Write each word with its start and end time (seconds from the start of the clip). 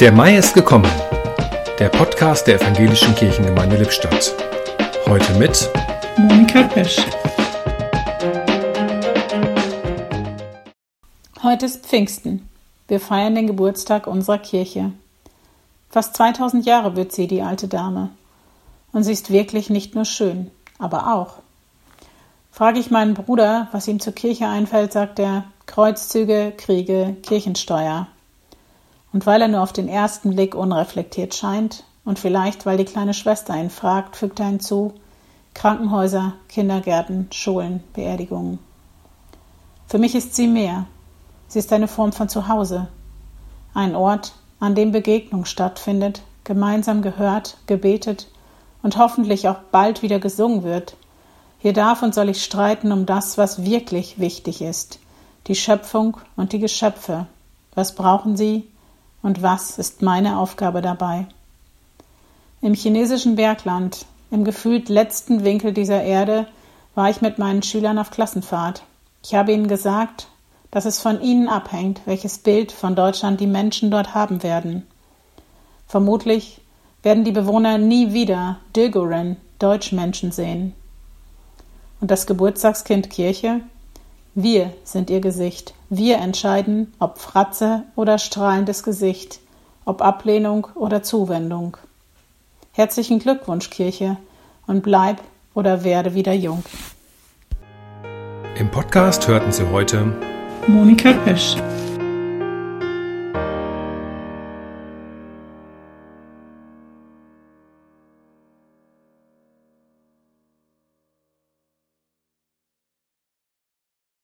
Der 0.00 0.12
Mai 0.12 0.38
ist 0.38 0.54
gekommen. 0.54 0.90
Der 1.78 1.90
Podcast 1.90 2.46
der 2.46 2.58
Evangelischen 2.58 3.14
Kirchengemeinde 3.14 3.76
Lippstadt. 3.76 4.34
Heute 5.06 5.34
mit 5.34 5.68
Monika 6.16 6.62
Pesch. 6.62 6.96
Heute 11.42 11.66
ist 11.66 11.84
Pfingsten. 11.84 12.48
Wir 12.88 12.98
feiern 12.98 13.34
den 13.34 13.46
Geburtstag 13.46 14.06
unserer 14.06 14.38
Kirche. 14.38 14.92
Fast 15.90 16.16
2000 16.16 16.64
Jahre 16.64 16.96
wird 16.96 17.12
sie, 17.12 17.26
die 17.26 17.42
alte 17.42 17.68
Dame. 17.68 18.08
Und 18.92 19.04
sie 19.04 19.12
ist 19.12 19.30
wirklich 19.30 19.68
nicht 19.68 19.94
nur 19.94 20.06
schön, 20.06 20.50
aber 20.78 21.14
auch. 21.14 21.34
Frage 22.50 22.78
ich 22.78 22.90
meinen 22.90 23.12
Bruder, 23.12 23.68
was 23.72 23.86
ihm 23.86 24.00
zur 24.00 24.14
Kirche 24.14 24.48
einfällt, 24.48 24.94
sagt 24.94 25.18
er 25.18 25.44
Kreuzzüge, 25.66 26.54
Kriege, 26.56 27.18
Kirchensteuer. 27.22 28.06
Und 29.12 29.26
weil 29.26 29.42
er 29.42 29.48
nur 29.48 29.62
auf 29.62 29.72
den 29.72 29.88
ersten 29.88 30.30
Blick 30.30 30.54
unreflektiert 30.54 31.34
scheint 31.34 31.84
und 32.04 32.18
vielleicht 32.18 32.66
weil 32.66 32.76
die 32.76 32.84
kleine 32.84 33.14
Schwester 33.14 33.56
ihn 33.56 33.70
fragt, 33.70 34.16
fügt 34.16 34.40
er 34.40 34.46
hinzu 34.46 34.94
Krankenhäuser, 35.54 36.34
Kindergärten, 36.48 37.28
Schulen, 37.32 37.82
Beerdigungen. 37.92 38.60
Für 39.88 39.98
mich 39.98 40.14
ist 40.14 40.36
sie 40.36 40.46
mehr. 40.46 40.86
Sie 41.48 41.58
ist 41.58 41.72
eine 41.72 41.88
Form 41.88 42.12
von 42.12 42.28
Zuhause. 42.28 42.88
Ein 43.74 43.96
Ort, 43.96 44.32
an 44.60 44.74
dem 44.74 44.92
Begegnung 44.92 45.44
stattfindet, 45.44 46.22
gemeinsam 46.44 47.02
gehört, 47.02 47.56
gebetet 47.66 48.28
und 48.82 48.96
hoffentlich 48.96 49.48
auch 49.48 49.58
bald 49.72 50.02
wieder 50.02 50.20
gesungen 50.20 50.62
wird. 50.62 50.96
Hier 51.58 51.72
darf 51.72 52.02
und 52.02 52.14
soll 52.14 52.28
ich 52.28 52.42
streiten 52.42 52.92
um 52.92 53.04
das, 53.04 53.36
was 53.36 53.64
wirklich 53.64 54.18
wichtig 54.18 54.62
ist. 54.62 55.00
Die 55.48 55.54
Schöpfung 55.54 56.16
und 56.36 56.52
die 56.52 56.58
Geschöpfe. 56.58 57.26
Was 57.74 57.94
brauchen 57.94 58.36
sie 58.36 58.69
und 59.22 59.42
was 59.42 59.78
ist 59.78 60.02
meine 60.02 60.38
Aufgabe 60.38 60.82
dabei? 60.82 61.26
Im 62.62 62.74
chinesischen 62.74 63.36
Bergland, 63.36 64.06
im 64.30 64.44
gefühlt 64.44 64.88
letzten 64.88 65.44
Winkel 65.44 65.72
dieser 65.72 66.02
Erde, 66.02 66.46
war 66.94 67.10
ich 67.10 67.20
mit 67.20 67.38
meinen 67.38 67.62
Schülern 67.62 67.98
auf 67.98 68.10
Klassenfahrt. 68.10 68.82
Ich 69.22 69.34
habe 69.34 69.52
ihnen 69.52 69.68
gesagt, 69.68 70.28
dass 70.70 70.84
es 70.84 71.00
von 71.00 71.20
ihnen 71.20 71.48
abhängt, 71.48 72.00
welches 72.04 72.38
Bild 72.38 72.72
von 72.72 72.94
Deutschland 72.94 73.40
die 73.40 73.46
Menschen 73.46 73.90
dort 73.90 74.14
haben 74.14 74.42
werden. 74.42 74.86
Vermutlich 75.86 76.60
werden 77.02 77.24
die 77.24 77.32
Bewohner 77.32 77.78
nie 77.78 78.12
wieder 78.12 78.58
Dögoren, 78.76 79.36
Deutschmenschen 79.58 80.32
sehen. 80.32 80.74
Und 82.00 82.10
das 82.10 82.26
Geburtstagskind 82.26 83.10
Kirche? 83.10 83.60
Wir 84.34 84.72
sind 84.84 85.10
ihr 85.10 85.20
Gesicht. 85.20 85.74
Wir 85.88 86.18
entscheiden, 86.18 86.92
ob 87.00 87.18
Fratze 87.18 87.82
oder 87.96 88.16
strahlendes 88.18 88.84
Gesicht, 88.84 89.40
ob 89.84 90.02
Ablehnung 90.02 90.68
oder 90.76 91.02
Zuwendung. 91.02 91.76
Herzlichen 92.70 93.18
Glückwunsch, 93.18 93.70
Kirche, 93.70 94.18
und 94.68 94.82
bleib 94.82 95.20
oder 95.52 95.82
werde 95.82 96.14
wieder 96.14 96.32
jung. 96.32 96.62
Im 98.56 98.70
Podcast 98.70 99.26
hörten 99.26 99.50
Sie 99.50 99.68
heute 99.68 100.12
Monika 100.68 101.12
Pesch. 101.24 101.56